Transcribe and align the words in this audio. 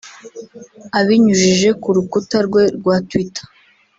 Abinyujije 0.99 1.69
ku 1.81 1.87
rukuta 1.95 2.37
rwe 2.47 2.63
rwa 2.77 2.95
Twitter 3.09 3.45